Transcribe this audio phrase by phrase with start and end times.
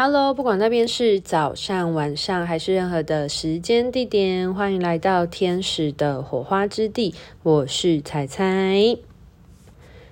[0.00, 7.16] Hello，不管那边是早上、晚上还是任何的时间地点，欢迎来到天使的火花之地。
[7.42, 8.96] 我是彩彩，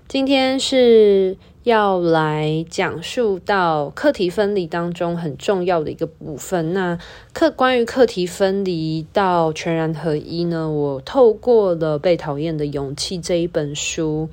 [0.09, 6.73] 今天是要来讲述到课题分离当中很重要的一个部分。
[6.73, 6.99] 那
[7.33, 14.29] 课关于课题分离到全然合一呢，我透过了《被讨厌的勇气》这一本书，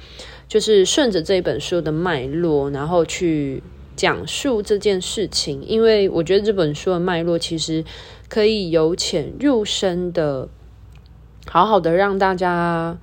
[0.48, 3.62] 就是顺着这一本书的脉络，然后去。
[3.96, 7.84] 讲述这件事情，因为我觉得这本书的脉络其实
[8.28, 10.50] 可以由浅入深的，
[11.48, 12.98] 好好的让大家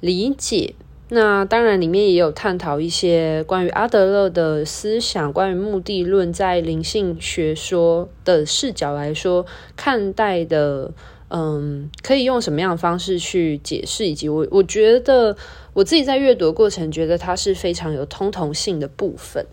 [0.00, 0.74] 理解。
[1.08, 10.92] 那当然，里面也有探讨一些关于阿德勒的思想，关于目的论在灵性学说的视角来说看待的，
[11.28, 15.36] 嗯，可以用什么样的方式去解释，以及我我觉得
[15.74, 19.46] 我自己在阅读的过程，觉得它是非常有通同性的部分。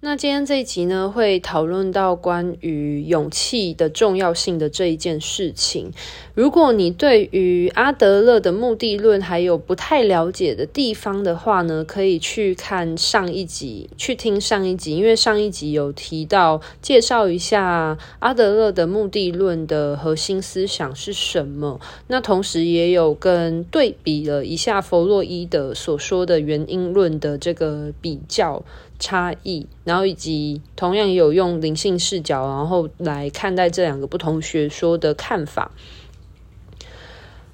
[0.00, 5.90] 那今天这一集呢，会讨论到关于勇气的重要性的这一件事情。
[6.34, 21.80] 如果你对于阿德勒的目的论还有不太了解的地方的话呢，可以去看上一集，去听上一集，因为上一集有提到介绍一下阿德勒的目的论的核心思想是什么。
[22.06, 28.62] 那同时也有跟对比了一下弗洛伊德所说的原因论的这个比较。
[28.98, 35.70] 差异，然后以及同样有用灵性视角，然后来看待这两个不同学说的看法。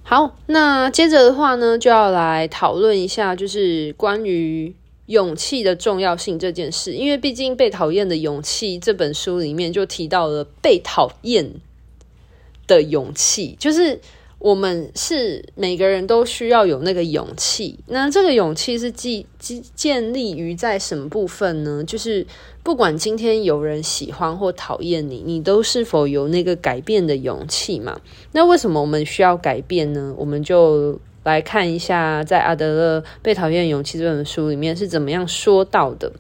[0.02, 4.74] 好，那接着的话呢，就要来讨论一下，就是关于
[5.06, 6.92] 勇气的重要性这件事。
[6.92, 11.52] 因为毕竟《被讨厌的勇气》这本书里面就提到了被讨厌
[12.66, 14.00] 的勇气，就是。
[14.44, 21.82] 我们是每个人都需要有那个勇气，那这个勇气是基基建立于在什么部分呢？
[21.82, 22.26] 就是
[22.62, 27.98] 不管今天有人喜欢或讨厌你，你都是否有那个改变的勇气嘛？
[28.32, 30.14] 那为什么我们需要改变呢？
[30.18, 36.12] 我们就来看一下，在阿德勒《被讨厌勇气》这本书里面是怎么样说到的。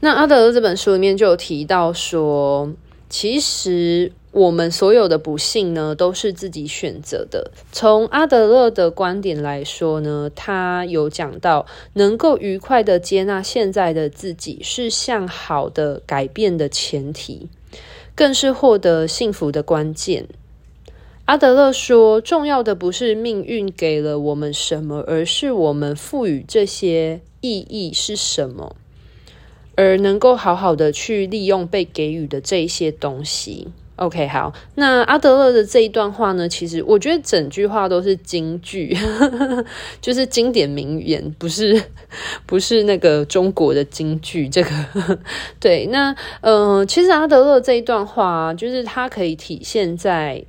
[0.00, 2.70] 那阿德勒这本书里面就有提到说，
[3.08, 4.12] 其实。
[4.38, 7.50] 我们所有的不幸呢，都是自己选择的。
[7.72, 17.48] 从阿德勒的观点来说呢，他有讲到，能够愉快地接纳现在的自己，是向好的改变的前提，
[18.14, 20.28] 更是获得幸福的关键。
[21.24, 28.76] 阿德勒说，重要的不是命运给了我们什么，而是我们赋予这些意义是什么，
[29.74, 33.66] 而能够好好的去利用被给予的这一些东西。
[33.98, 38.96] OK，好，那阿德勒的这一段话呢，其实我觉得整句话都是京剧，
[40.00, 41.82] 就是经典名言，不是
[42.46, 44.48] 不是那个中国的京剧。
[44.48, 44.70] 这个
[45.58, 50.44] 对，那呃，其实阿德勒这一段话，就是它可以体现在。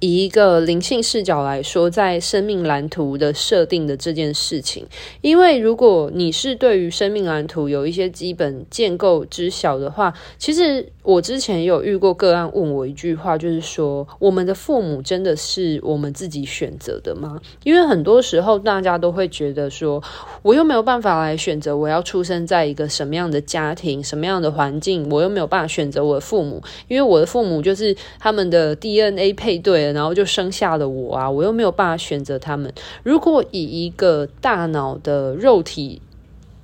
[0.00, 4.86] 以一个灵性视角来说，在生命蓝图的设定的这件事情，
[5.20, 17.38] 因为如果你是对于生命蓝图有一些基本建构知晓的话，其实我之前有遇过个案问我一句话，就是说，我们的父母真的是我们自己选择的吗？
[17.62, 20.02] 因为很多时候大家都会觉得说，
[20.40, 29.89] 我又没有办法来选择我要出生在一个什么样的家庭、什么样的环境，我又没有办法选择我的父母，因为我的父母就是他们的 DNA 配对。
[29.92, 32.72] 然后就生下了我啊，我又没有办法选择他们。
[33.02, 36.00] 如果以一个大脑的肉体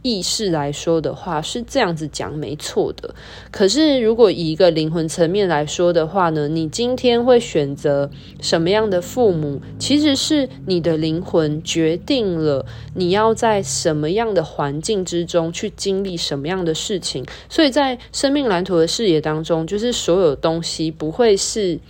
[0.02, 3.12] 意识来说的话，是这样子讲没错的。
[3.50, 8.08] 可是如果以一个灵魂层面来说的话呢，你今天会选择
[8.40, 12.64] 什么样的父母，其实是你的灵魂决定了
[12.94, 17.26] 你要在什么样的环境之中去经历什么样的事情。
[17.48, 21.80] 所以在生命蓝图的视野当中，就是所有东西不会是。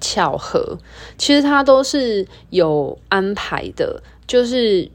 [0.00, 0.78] 巧合，
[1.18, 4.02] 其实它都是有安排的。
[4.26, 4.88] 就是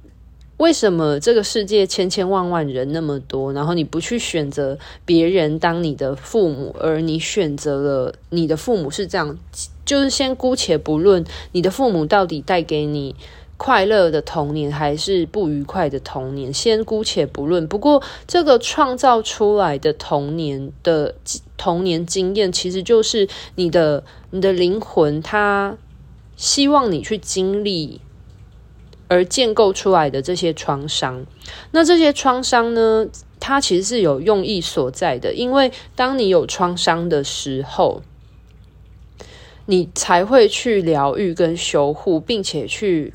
[0.57, 9.37] 为什么这个世界千千万万人那么多，然后你不去选择别人当你的父母，而你选择了你的父母是这样，
[9.85, 13.15] 就是先姑且不论你的父母到底带给你。
[13.57, 17.65] 快乐的童年还是不愉快的童年，先姑且不论。
[17.67, 21.15] 不过，这个创造出来的童年的
[21.55, 25.77] 童年经验，其实就是你的你的灵魂，它
[26.35, 28.01] 希望你去经历
[29.07, 31.25] 而建构出来的这些创伤。
[31.71, 33.07] 那这些创伤呢，
[33.39, 38.01] 它其实是有用意所在的，因为当你有创伤的时候，
[39.65, 43.13] 你才会去疗愈跟修护，并且去。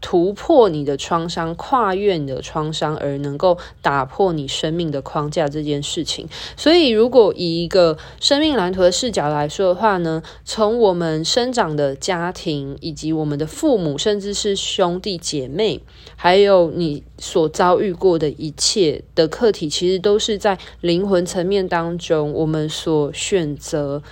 [0.00, 6.28] 突破你的创伤，跨越你的创伤，而能够打破你生命的框架这件事情。
[6.56, 15.80] 所以，如果以一个生命蓝图的视角来说的话呢，从我们生长的家庭，以及我们的父母，甚至是兄弟姐妹，
[16.16, 24.02] 还有你所遭遇过的一切的课题，其实都是在灵魂层面当中，我们所选择。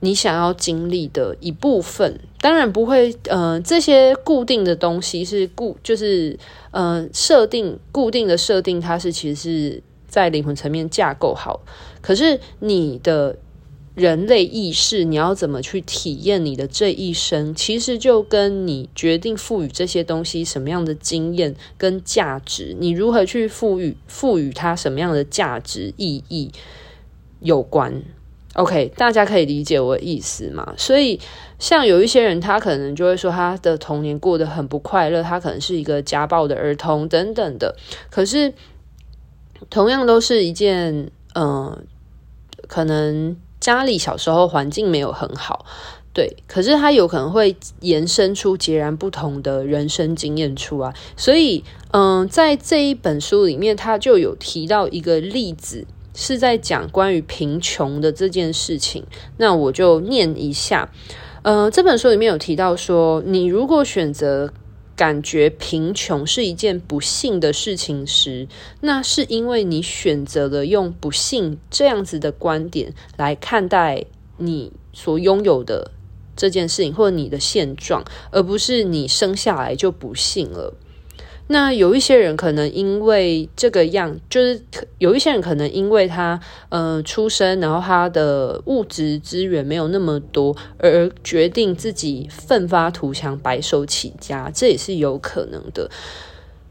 [0.00, 6.38] 你想要经历的一部分，当然不会，呃，这些固定的东西是固，就是，
[6.70, 11.60] 呃，设定固定的设定，它是其实是在灵魂层面架构好。
[12.00, 13.36] 可是你的
[13.94, 26.50] 人类意识，你要怎么去体验你的这一生，其实就跟你决定赋予这些东西什么样的经验跟价值，你如何去赋予赋予它什么样的价值意义
[27.40, 28.02] 有关。
[28.54, 30.74] OK，大家可以理解我的意思吗？
[30.76, 31.20] 所以，
[31.60, 37.76] 像有一些人，他可能就会说他的童年过得很不快乐，他可能是一个家暴的儿童等等的。
[38.10, 38.52] 可是，
[39.70, 41.86] 同样都是一件，嗯、
[42.66, 45.64] 可能家里小时候环境没有很好，
[46.12, 50.92] 对，可是他有可能会延伸出截然不同的人生经验出来。
[51.16, 51.62] 所以，
[51.92, 55.86] 嗯、在这一本书里面，他就有提到一个例子。
[56.20, 59.02] 是在讲关于贫穷的这件事情，
[59.38, 60.92] 那我就念一下。
[61.40, 64.52] 呃，这本书里面有提到说，你如果选择
[64.94, 68.46] 感觉贫穷是一件不幸的事情时，
[68.82, 74.04] 那是因为你选择了用不幸这样子的观点来看待
[74.36, 75.92] 你所拥有的
[76.36, 80.74] 这件事情，或者你的现状，而不是你生下来就不幸了。
[81.52, 84.62] 那有一些人可能因为这个样，就是
[84.98, 86.38] 有一些人可能因为他
[86.68, 95.90] 呃出生，然后他的物质资源没有那么多，而决定自己奋发图强、白手起家，这也是有可能的。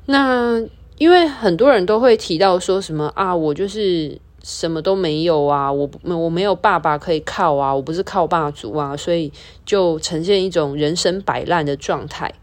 [0.06, 0.64] 那
[0.98, 9.30] 因为很多人都会提到说什么啊，我就是什么都没有啊，我我没有爸爸可以靠啊，我不是靠爸族啊，所以
[9.66, 12.34] 就呈现一种人生摆烂的状态。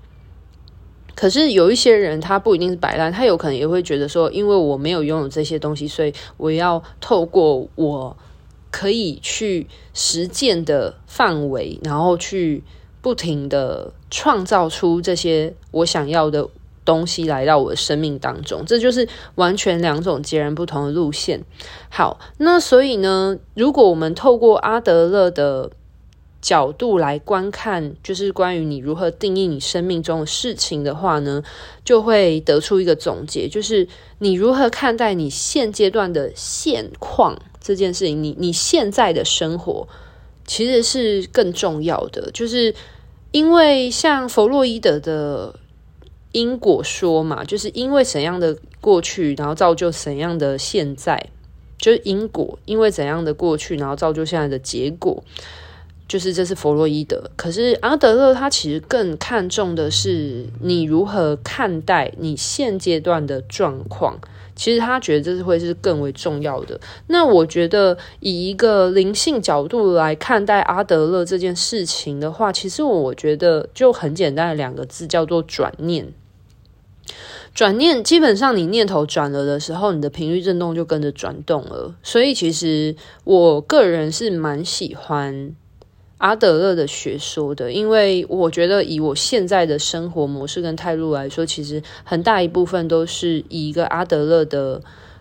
[1.17, 8.17] 可是有一些人，他不一定是摆烂，他有可能也会觉得说，因为我没有拥有这些东西，所以我要透过我
[8.71, 12.63] 可以去实践的范围，然后去
[13.01, 16.47] 不停的创造出这些我想要的
[16.85, 21.43] 东西来到我的生命当中，这就是完全两种截然不同的路线。
[21.89, 25.71] 好，那所以呢，如果我们透过阿德勒的
[26.46, 31.43] 角度来观看，就是关于你如何定义你生命中的事情的话呢，
[31.84, 33.88] 就会得出一个总结，就是
[34.20, 39.88] 你如何看待你现阶段的现况这件事情，你你现在的生活
[40.44, 42.72] 其实是更重要的，就是
[43.32, 45.52] 因为像弗洛伊德的
[46.31, 51.31] 因果说嘛，就是因为怎样的过去，然后造就怎样的现在，
[51.76, 55.25] 就是因果，因为怎样的过去，然后造就现在的结果。
[56.08, 64.19] 就是这是弗洛伊德，可是阿德勒他其实更看重的是你如何看待你现阶段的状况。
[64.55, 66.81] 其实他觉得这是会是更为重要的。
[67.08, 76.11] 那我觉得以一个灵性角度来看待阿德勒这件事情的话，其实我觉得就很简单的两个字叫做转念。
[77.53, 81.94] 转念基本上你念头转了的时候，你的频率振动就跟着转动了。
[82.03, 85.55] 所以其实我个人是蛮喜欢。
[86.19, 94.81] 阿德勒的学说的，因为我觉得以我现在的生活模式跟态度来说，其实很大一部分都是以一个阿德勒的，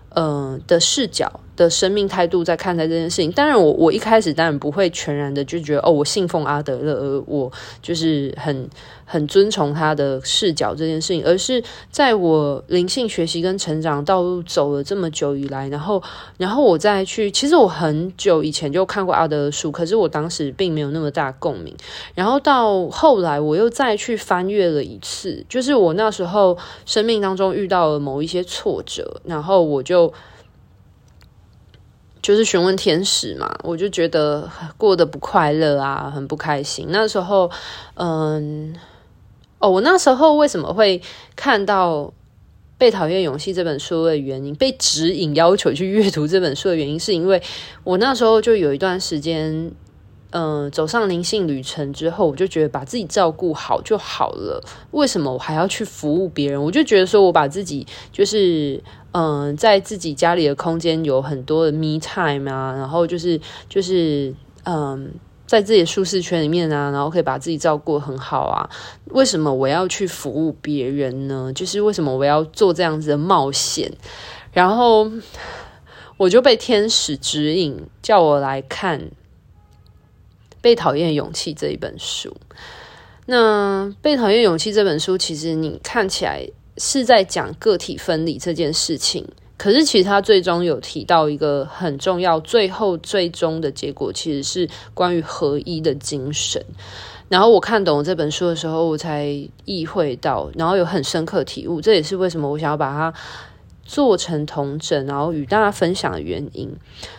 [0.10, 1.42] 呃的视角。
[1.56, 8.70] 的生命态度在看待这件事情，当然我我一开始当然不会全然的就觉得哦，我信奉阿德勒，而我就是很
[9.06, 16.02] 很尊崇他的视角这件事情，而是在我灵性学习跟成长道路走了这么久以来，然后
[16.38, 21.76] 然后我再去，其实我很久以前就看过阿德勒书，可是我当时并没有那么大共鸣，
[22.14, 30.14] 然后到后来我又再去翻阅了一次，就是我那时候生命当中遇到了某一些挫折，然后我就。
[32.26, 36.88] 就是询问天使嘛，我就觉得过得不快乐啊，很不开心。
[36.90, 37.52] 那时候，
[37.94, 38.76] 嗯，
[39.60, 41.00] 哦，我那时候为什么会
[41.36, 41.98] 看到
[42.80, 47.40] 《被讨厌勇气》这本书的原因，被指引要求去阅读这本书的原因，是因为
[47.84, 49.72] 我那时候就有一段时间，
[50.38, 54.62] 嗯，走上灵性旅程之后，我就觉得把自己照顾好就好了。
[54.92, 56.62] 为什么我还要去服务别人？
[56.62, 58.84] 我就觉得说我把自己就是。
[59.18, 63.40] 嗯，在自己家里的空间有很多的 me time 啊，然后就是
[63.70, 65.10] 就是嗯，
[65.48, 68.70] 在自己的舒适圈里面啊，然后可以把自己照顾很好啊。
[69.12, 71.50] 为什么我要去服务别人呢？
[71.56, 73.90] 就是为什么我要做这样子的冒险？
[74.52, 75.10] 然后
[76.18, 79.00] 我就被天使指引，叫我来看
[80.66, 82.36] 《被讨厌勇气》这一本书。
[83.28, 86.44] 那《被讨厌勇气》这本书，其实你看起来
[86.80, 89.24] 是在讲个体分离这件事情。
[89.58, 96.60] 可是，其实他最终有提到一个很重要，最后最终的结果其实是关于合一的精神。
[97.30, 99.28] 然后我看懂这本书的时候，我才
[99.66, 101.80] 意会到，然后有很深刻体悟。
[101.80, 103.14] 这也是为什么我想要把它
[103.84, 106.76] 做成统整，然后与大家分享的原因。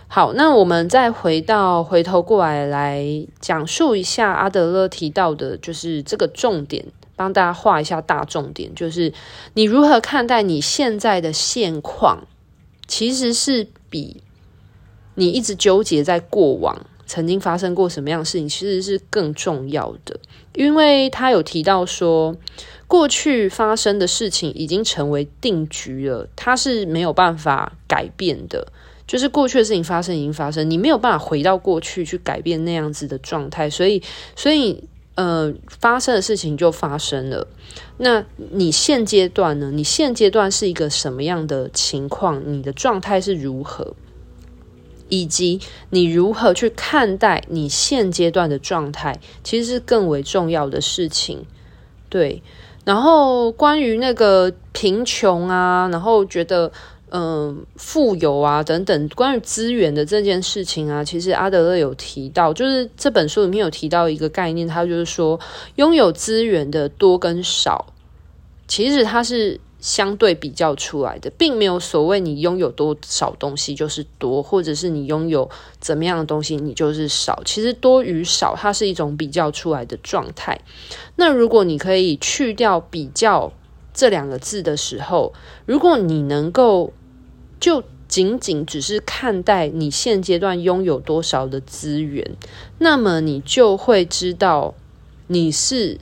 [0.08, 6.86] 好，那我们再回到回头过来来讲述一下阿德勒提到的，就是这个重点。
[7.18, 9.10] 帮大家画一下大重点，就是
[9.54, 12.26] 你如何看待你现在的现况，
[12.86, 14.22] 其实是比
[15.14, 20.20] 你一直纠结在过往曾经发生过什么样的事情，其实是更重要的。
[20.52, 22.36] 因为他有提到说，
[22.86, 28.70] 过去发生的事情已经成为定局了，它是没有办法改变的。
[29.06, 34.02] 就是过去的事情发生已经发生，你没有办法回到过去去改变那样子的状态，所以，
[34.34, 34.84] 所以。
[35.16, 37.48] 呃，发生的事情就发生了。
[37.96, 39.70] 那你现阶段呢？
[39.70, 42.42] 你现阶段是一个什么样的情况？
[42.44, 43.94] 你的状态是如何？
[45.08, 45.58] 以及
[45.88, 51.46] 你如何去看待你现阶段的状态，其实是更为重要的事情。
[52.10, 52.42] 对。
[52.84, 56.70] 然后关于那个贫穷啊，然后觉得。
[57.08, 65.38] 嗯，富有啊，等等，关于资源的这件事情啊，其实阿德勒有提到，就是这本书里面有提到一个概念，他就是说，
[65.76, 67.86] 拥有资源的多跟少，
[68.66, 75.48] 其实它是相对比较出来的，并没有所谓你拥有多少东西就是多，或者是你拥有
[75.78, 77.40] 怎么样的东西你就是少。
[77.44, 80.60] 其实多与少，它是一种比较出来的状态。
[81.14, 83.52] 那如果你可以去掉比较。
[83.96, 85.32] 这两个字的时候，
[85.64, 86.92] 如果你能够
[87.58, 92.36] 就仅仅只是看待你现阶段拥有多少的资源，
[92.78, 94.74] 那么你就会知道
[95.28, 95.98] 你是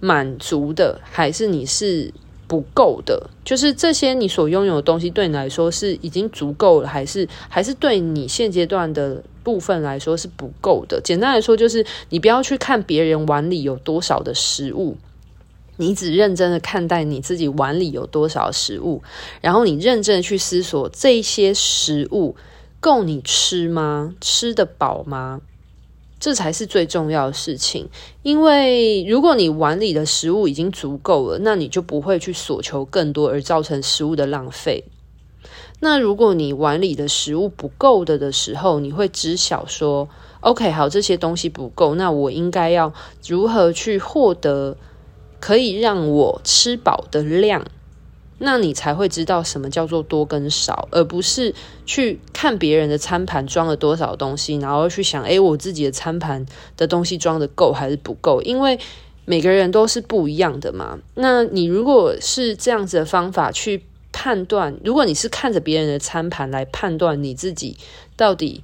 [0.00, 2.12] 满足的，还是你是
[2.46, 3.30] 不够的。
[3.42, 11.00] 就是这些你所拥有的东西对你来说是已经足够了，还是还是对你现阶段的部分来说是不够的？
[11.00, 14.98] 简单来说，就是你不要去看别人碗里有多少的食物。
[15.78, 19.02] 你只认真的看待你自己碗里有多少食物，
[19.40, 22.36] 然后你认真的去思索这些食物
[22.80, 24.14] 够你吃吗？
[24.20, 25.40] 吃得饱吗？
[26.18, 27.88] 这才是最重要的事情。
[28.22, 34.82] 因为如果你碗里的食物已经足够了，那你就不会去索求更多，而造成食物的浪费。
[35.78, 40.08] 那如果你碗里的食物不够的的时候，你会知晓说
[40.40, 42.92] ：“OK，好，这些东西不够，那我应该要
[43.28, 44.76] 如何去获得？”
[45.40, 47.64] 可以让我吃饱的量，
[48.38, 51.54] 那你才会知道什么叫做多跟少，而不是
[51.86, 56.44] 去看别人的餐盘装了多少东西，然后去想，诶，我自己的餐盘
[56.76, 58.40] 的东西装得够还是不够？
[58.42, 58.78] 因为
[59.24, 60.98] 每个人都是不一样的嘛。
[61.14, 67.76] 那你如果是这样子的方法去判断，如果你是看着别人的餐盘来判断你自己
[68.16, 68.62] 到底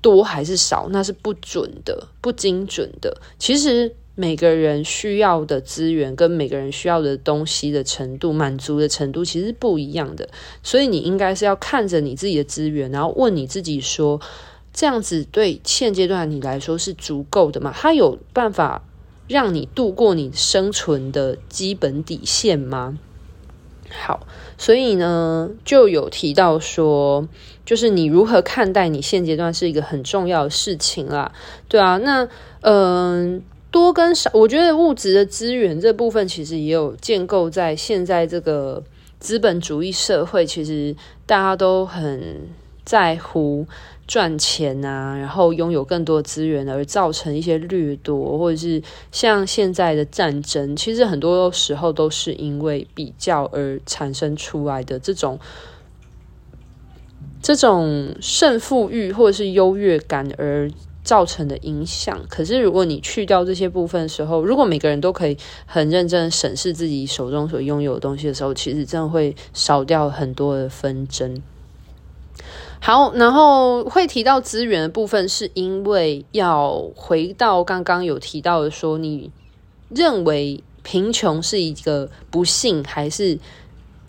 [0.00, 3.20] 多还是少，那是不准的，不精准的。
[3.38, 3.96] 其实。
[4.16, 10.28] 每个人需要的资源跟每个人需要的东西的程度、满足的程度其实不一样的，
[10.62, 14.20] 所以你应该是要看着你自己的资源，然后问你自己说：
[14.72, 17.72] 这样子对现阶段你来说是足够的吗？
[17.74, 18.84] 它有办法
[19.26, 22.96] 让你度过你生存的基本底线吗？
[23.90, 27.26] 好，所以呢，就有提到说，
[27.64, 31.32] 就是你如何看待你现阶段是一个很重要的事情啦。
[31.68, 32.28] 对啊，那
[32.60, 33.42] 嗯。
[33.74, 38.80] 多跟少，我觉得物质的资源这部分其实也有建构在现在这个
[39.18, 40.94] 资本主义社会，其实
[41.26, 42.42] 大家都很
[42.84, 43.66] 在乎
[44.06, 55.40] 赚钱啊，然后拥有更多资源而造成一些掠夺，或者是像现在的战争，其实很多时候都是因为比较而产生出来的这种
[57.42, 60.70] 这种胜负欲或者是优越感而。
[61.04, 62.18] 造成的影响。
[62.28, 71.42] 可是，如果你去掉这些部分的时候，如果每个人都可以很认真审视自己手中所拥有的东西的时候，其实真的会少掉很多的纷争。
[72.80, 79.30] 好，然后会提到资源的部分，是因为要回到刚刚有提到的说，你
[79.90, 83.38] 认为贫穷是一个不幸，还是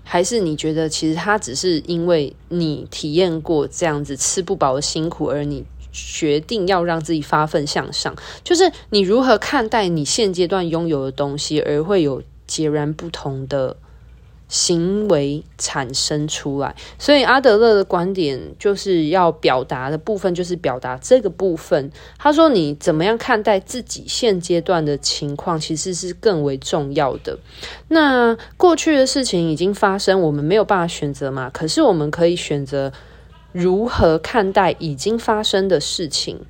[0.04, 5.66] 还是你觉得其实它只是因为你体验过这样子吃不饱的辛苦，而你。
[5.96, 13.78] 决定要让自己发奋向上，就是你如何看待你现阶段拥有的东西，而会有截然不同的。
[14.48, 21.92] 行为产生出来，所以阿德勒的观点就是要表达的部分，就是表达这个部分。
[22.20, 27.40] 他说：“你怎么样看待自己现阶段的情况，其实是更为重要的。
[27.88, 31.50] 那过去的事情已经发生，我们没有办法选择嘛？
[31.50, 32.94] 可是我们可以选择
[33.56, 36.42] 如何看待已经发生的事情。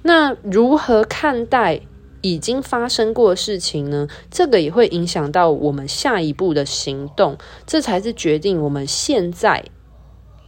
[0.00, 1.82] 那如何看待？”
[2.24, 9.62] 已经发生过的事情呢，这个也会影响到我们下一步的行动，这才是决定我们现在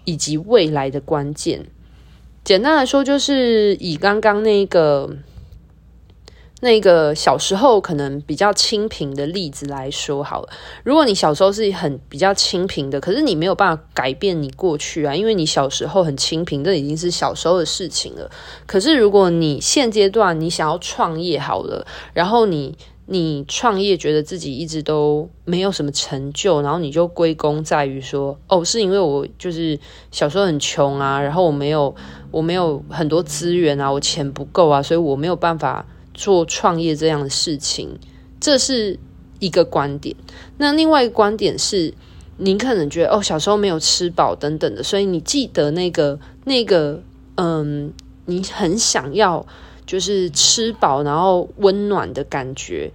[0.06, 1.66] 以及未来的关键。
[2.42, 5.18] 简单来说，就是以刚刚那个。
[6.62, 10.48] 那个小时候可能比较清贫的例子来说好了，
[10.84, 18.30] 如果你小时候是很比较清贫的，可是你没有办法改变你过去啊，因为你小时候很清贫，这已经是小时候的事情了。
[18.66, 29.78] 可是如果你现阶段你想要创业好了，然后你你创业觉得自己一直都没有什么成就，然后你就归功在于说，哦，是因为我就是
[30.10, 31.94] 小时候很穷啊，然后我没有
[32.30, 35.84] 我没有很多资源啊，我钱不够啊，所以我没有办法。
[36.16, 37.98] 做创业这样的事情，
[38.40, 38.98] 这是
[39.38, 40.16] 一个观点。
[40.56, 41.92] 那另外一个观点是，
[42.38, 47.02] 你可能觉得哦，小时候没有吃饱等等的，所以你记得那个那个，
[47.36, 47.92] 嗯，
[48.24, 49.46] 你很想要
[49.84, 52.90] 就是吃饱然后温暖的感觉，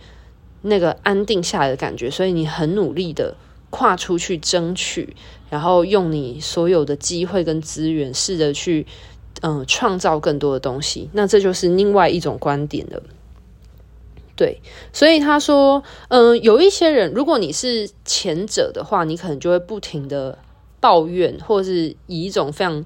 [0.64, 3.36] 那个安定下来的感觉，所以你很努力的
[3.70, 5.16] 跨出去争取，
[5.52, 8.88] 然后用你所有的机会跟资源，试着去。
[9.42, 13.02] 嗯，创造更多的东西，那这就是另外一种观点了。
[14.36, 14.62] 对，
[14.94, 20.38] 所以他说，嗯，有一些人，如果你是前者的话，你可能就会不停的
[20.80, 22.84] 抱怨，或是以一种非常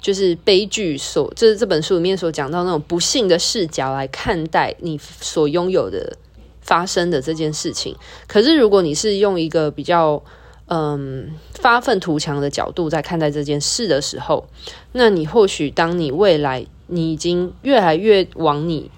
[0.00, 6.16] 就是悲剧所，就是这本书里面所讲到那种不幸的视角来看待你所拥有的
[6.60, 7.96] 发生的这件事情。
[8.26, 10.22] 可是如果你是用一个比较
[10.70, 14.46] 嗯，发愤图强的角度在看待这件事的时候，
[14.92, 18.90] 那你或许当你未来你已经越来越往你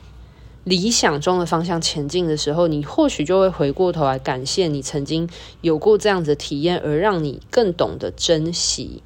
[0.64, 5.28] 理想中的方向前进的时候，你或许就会回过头来感谢你曾经
[5.60, 9.02] 有过这样子体验，而让你更懂得珍惜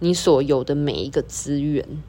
[0.00, 2.02] 你所有的每一个资源。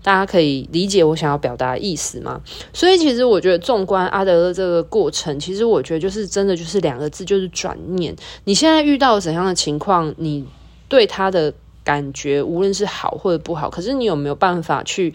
[0.00, 2.40] 大家可以理解我想要表达的意思吗？
[2.72, 8.14] 所以其实我觉得，纵观阿德勒这个过程，其实我觉得就是真的就是两个字，就是转念。
[8.44, 10.46] 你现在遇到怎样的情况，你
[10.88, 15.12] 对他的感觉，无论是好或者不好，可是你有没有办法去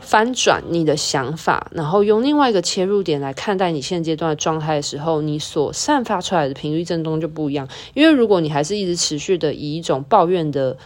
[0.00, 7.68] 翻转你的想法，然后用另外一个切入点来看待你现阶段的状态的时候，你所散发出来的频率震动就不一样。
[7.94, 10.78] 因为如果你还是一直持续的以一种抱怨的。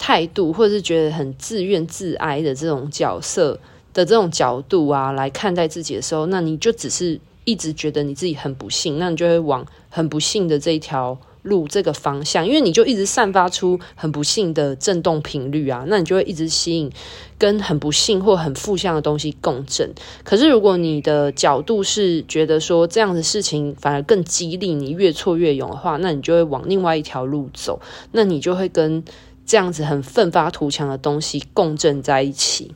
[0.00, 3.60] 态度，或者是觉得很自怨自哀的这种角色
[3.92, 16.90] 的这种角度啊，来看待自己的时候，那你就只是一直觉得你自己很不幸，那你就会往很不幸的这一条路这个方向，因为你就一直散发出很不幸的震动频率啊，那你就会一直吸引
[17.36, 19.90] 跟很不幸或很负向的东西共振。
[20.24, 27.78] 可是如果你的角度是觉得说这样的事情反而更激励你越挫越勇的话，那你就会往另外一条路走，
[28.12, 29.04] 那你就会跟。
[29.50, 32.72] 这样子很奋发图强的东西共振在一起。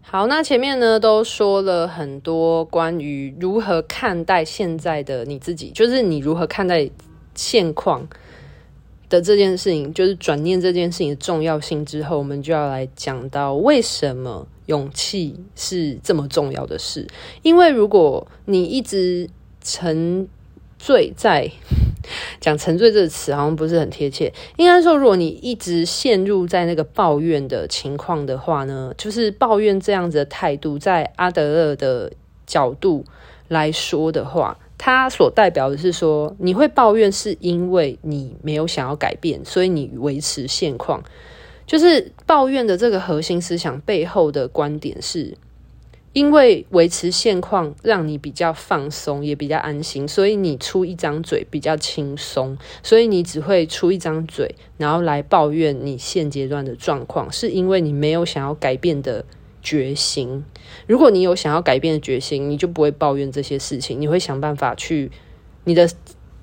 [0.00, 6.90] 好，那前面呢都说了很多关于如何看待现在的你自己，就是你如何看待
[7.36, 8.04] 现况
[9.08, 17.06] 的这件事情，就是转念这件事情的重要性之后，我们就要来讲到为什么勇气是这么重要的事。
[17.42, 19.30] 因为如果你一直
[19.62, 20.28] 沉
[20.80, 21.48] 醉在
[22.40, 24.32] 讲“沉醉”这个词好像不是很贴切。
[24.56, 32.12] 应该说，如果你一直陷入在那个抱怨的情况的话呢，就是抱怨这样子的态度，在阿德勒的
[32.46, 33.04] 角度
[33.48, 41.02] 来说的话，它所代表的是说，你会抱怨是因为你没有想要改变，所以你维持现况。
[41.66, 45.36] 就是抱怨的这个核心思想背后的观点是。
[46.18, 59.24] 因为维持现况让你比较放松，也比较安心，所以你出一张嘴比较轻松，所以你只会出一张嘴，然后来抱怨你现阶段的状况，是因为你没有想要改变的
[59.62, 60.44] 决心。
[60.88, 65.12] 如果你有想要改变的决心，你就不会抱怨这些事情，你会想办法去，
[65.62, 65.88] 你的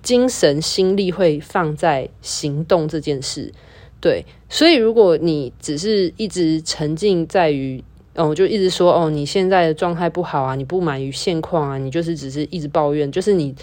[0.02, 3.52] 精神心力会放在行动这件事。
[4.00, 7.84] 对，所以如果你只是一直沉浸在于。
[8.16, 13.54] 哦，我就一直说哦，你现在的状态不好啊，你不满于现况啊，你就是只是一直抱怨，就是你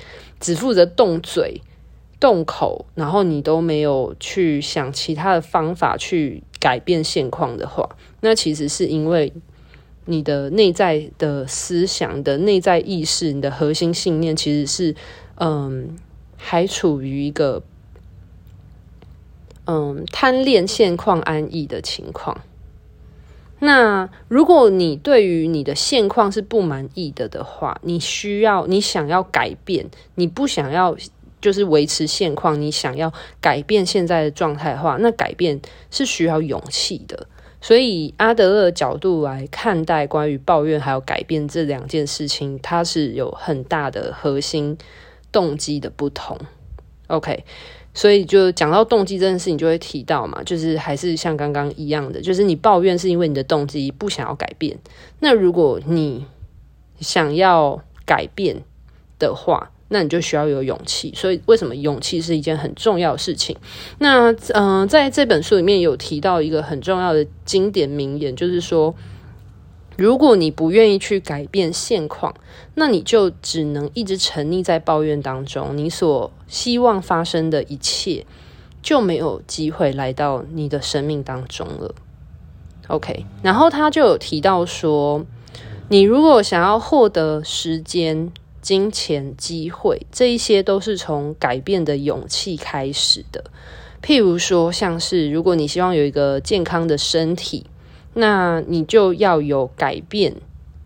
[0.40, 1.62] 只负责动嘴、
[2.20, 9.32] 动口，然后你都没有去想其他的方法去改变现况的话，那其实是因为
[10.04, 14.94] 你的内在的思想、的内在意识、你的核心信念，其实是
[15.36, 15.96] 嗯，
[16.36, 17.62] 还处于一个
[19.64, 22.42] 嗯贪恋现况安逸的情况。
[23.64, 30.96] 那如果你对于你的现况是不满意的的话，你需要你想要改变，你不想要
[31.40, 35.60] 就是维持现况，你想要改变现在的状态的话，那改变
[35.92, 37.28] 是需要勇气的。
[37.60, 44.76] 所以阿德勒的角度来看待关于抱怨还有改变这两件事情，它是有很大的核心
[45.30, 46.36] 动机的不同。
[47.06, 47.44] OK。
[47.94, 54.78] 所以就讲到动机这件事情，就会提到嘛，就是还是像刚刚一样的，就是你抱怨是因为你的动机不想要改变。
[55.20, 56.24] 那如果你
[57.00, 58.62] 想要改变
[59.18, 61.12] 的话，那你就需要有勇气。
[61.14, 63.56] 所以为什么勇气是一件很重要的事情？
[63.98, 68.94] 那嗯、在这本书里面有提到一个很重要的经典名言，就是说。
[70.02, 72.34] 如果你不愿意去改变现况，
[72.74, 75.78] 那你就只能一直沉溺在抱怨当中。
[75.78, 78.26] 你所希望发生的一切
[78.82, 81.94] 就没有机会来到你的生命当中了。
[82.88, 85.24] OK，然后他就有提到说，
[85.88, 93.44] 你如果想要获得时间、金钱、机会，这一些都是从改变的勇气开始的。
[94.02, 97.66] 譬如说，像是如果你希望有一个健康的身体。
[98.14, 100.34] 那你就要有改变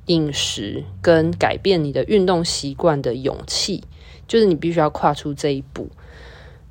[0.06, 3.82] 饮食跟改变你的运动习惯的勇气，
[4.28, 5.88] 就是你必须要跨出这一步。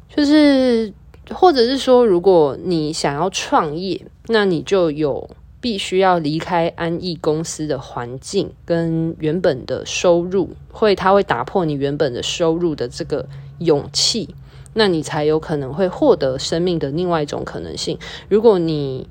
[0.08, 0.94] 就是
[1.32, 13.28] 或者是说，如果你想要创业，那你就有必须要离开安逸公司的环境跟原本的收入，会它会打破你原本的收入的这个
[13.60, 14.34] 勇气，
[14.74, 17.98] 那你才有可能会获得生命的另外一种可能性。
[18.30, 19.10] 如果你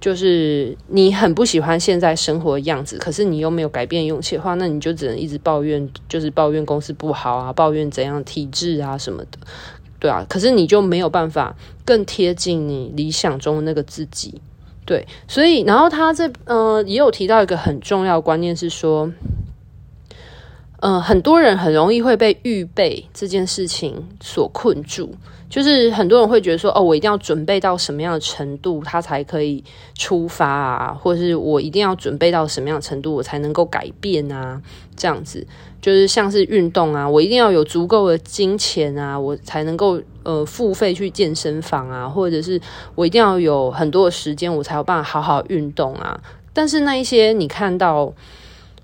[0.00, 9.38] 就是你很不喜欢现在生活的样子，可是你又没有改变勇气的话，那你就只能一直抱怨，就是抱怨公司不好啊，抱怨怎样体制啊什么的，
[9.98, 10.24] 对啊。
[10.28, 14.40] 可是你就没有办法更贴近你理想中的那个自己，
[14.86, 15.06] 对。
[15.28, 19.12] 所以，然后他这呃也有提到一个很重要的观念是说，
[20.80, 25.14] 呃，很多人很容易会被预备这件事情所困住。
[25.50, 29.64] 就是很多人会觉得说，哦，我一定要准备到什么样的程度，他才可以
[29.98, 34.62] 出发啊，或者是我一定要准备到什么样的程度，我才能够改变啊，
[34.96, 35.44] 这样子，
[35.82, 42.60] 就是像是运动啊，我一定要有足够的金钱啊，我才能够呃付费去健身房啊，或者是
[42.94, 46.20] 我一定要有很多的时间，我才有办法好好运动啊。
[46.52, 48.12] 但是那一些你看到，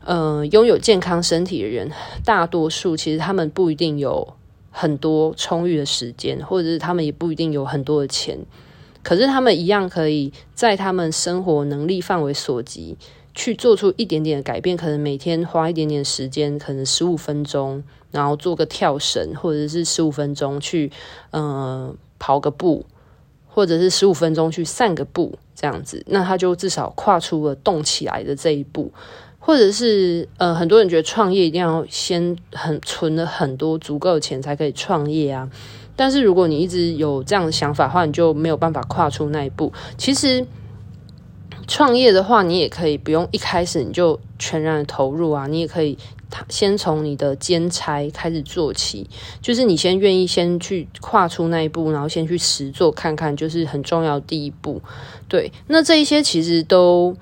[0.07, 1.90] 呃，拥有健康身体的人，
[2.25, 4.35] 大多数其实他们不一定有。
[4.79, 8.38] 很多充裕的时间，或者是他们也不一定有很多的钱，
[9.03, 12.95] 可是他们一样可以在他们生活能力范围所及
[13.35, 14.77] 去做出一点点的改变。
[14.77, 20.92] 可能每天花一点点时间，可能十五分钟，然后做个跳绳，或者是十五分钟去
[21.31, 22.85] 呃跑个步，
[23.49, 28.92] 或者是十五分钟去散个步，这样子，那他就至少跨出了动起来的这一步。
[29.47, 35.49] 或者是呃，很多人觉得创业一定要先很存了很多足够的钱才可以创业啊。
[35.95, 39.73] 但是如果你一直有这样的想法的话，你就没有办法跨出那一步。
[39.97, 40.45] 其实
[41.69, 45.97] 创业的话，你也可以不用一开始你就全然的投入啊，你也可以
[46.49, 49.09] 先从你的兼差开始做起，
[49.41, 54.83] 就是你先愿意先去跨出那一步，然后先去实做看看，就是很重要第一步。
[55.29, 57.15] 对，那这一些其实都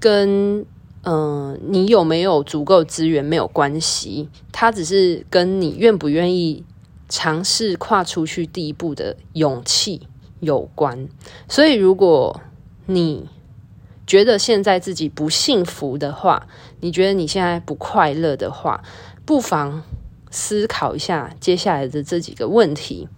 [0.00, 0.66] 跟。
[1.04, 6.64] 嗯，你有没有足够资源没有关系，它只是跟你愿不愿意
[7.08, 10.06] 尝试跨出去第一步的勇气
[10.38, 11.08] 有关。
[11.48, 12.40] 所以，如果
[12.86, 13.28] 你
[14.06, 16.46] 觉得现在自己不幸福的话，
[16.80, 18.84] 你觉得你现在不快乐的话，
[19.26, 19.82] 不妨
[20.30, 23.08] 思考一下接下来的这几个问题：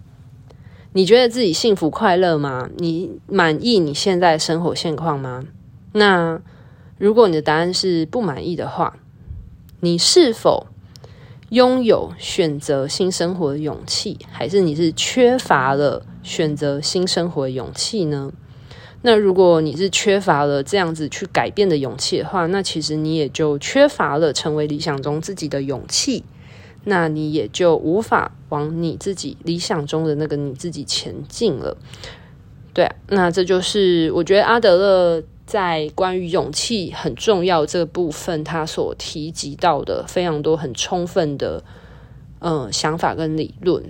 [0.94, 2.70] 你觉得自己幸福快乐吗？
[2.78, 5.44] 你满意你现在生活现况吗？
[5.92, 6.40] 那
[7.04, 8.96] 如果你的答案是不满意的话，
[9.80, 10.68] 你是否
[11.50, 18.32] 拥有选择新生活的勇气，还是你是缺乏了选择新生活的勇气呢？
[19.02, 26.24] 那如果你是缺乏了这样子去改变的勇气的话，那其实你也就缺乏了成为理想中自己的勇气，
[26.84, 31.76] 那你也就无法往你自己理想中的那个你自己前进了。
[32.72, 35.22] 对，那这就是我觉得阿德勒。
[35.46, 41.62] 在关于勇气很重要这个部分，他所提及到的非常多很充分的
[42.40, 43.84] 嗯想法跟理论。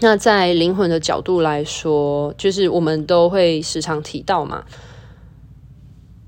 [0.00, 4.64] 那在灵魂的角度来说，就是我们都会时常提到嘛，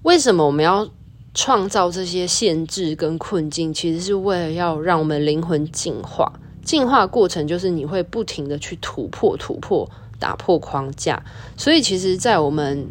[0.03, 0.88] 为什么我们要
[1.33, 6.33] 创造这些限制跟困境，其实是为了要让我们灵魂进化。
[6.62, 11.23] 进化过程就是你会不停的去突破、突破、打破框架。
[11.57, 12.87] 所以，其实，在我们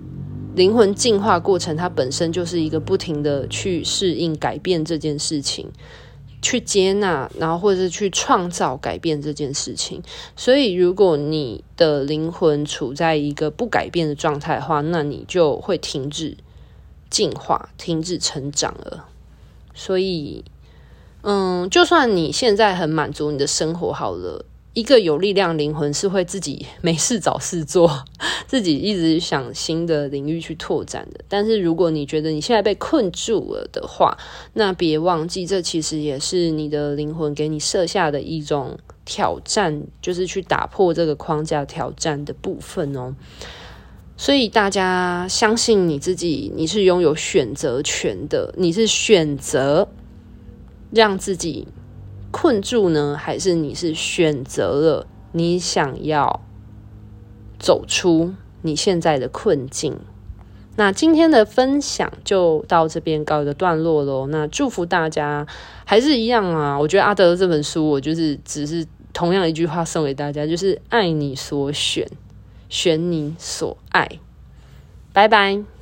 [0.56, 5.72] 灵魂进化过程，它本身就是一个不停的去适应、改变这件事情，
[6.42, 10.02] 去接纳，然后或者是去创造改变这件事情。
[10.36, 16.38] 所以，如果你的灵魂处在一个不改变的状态的话，那你就会停止
[17.10, 19.06] 进化，停止成长了。
[19.74, 20.44] 所以。
[21.26, 28.04] 嗯，就算你现在很满足你的生活好了，一个有力量灵魂是会自己没事找事做，
[28.54, 31.22] 自己一直想新的领域去拓展的。
[31.28, 34.16] 但是如果你觉得你现在被困住了的话，
[34.54, 43.16] 那别忘记，这其实也是你的灵魂给你设下的一种挑战，就是去打破这个框架挑战的部分哦。
[44.16, 49.90] 所以大家相信你自己，你是拥有选择权的，你是选择。
[50.92, 51.68] 让自己
[52.30, 53.18] 困住呢？
[53.20, 56.42] 还是你是选择了你想要
[57.58, 59.98] 走出你现在的困境？
[60.76, 64.26] 那今天的分享就到这边告一个段落喽。
[64.26, 65.46] 那祝福大家，
[65.86, 66.80] 还是一样啊。
[66.80, 72.08] 我觉得阿德这本书，我就是只是同样一句话送给大家，就是爱你所选，
[72.70, 74.10] 选你所爱。
[75.14, 75.73] 拜拜。